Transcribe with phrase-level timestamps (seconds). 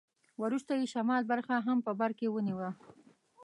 [0.43, 2.69] وروسته یې شمال برخه هم په برکې ونیوه.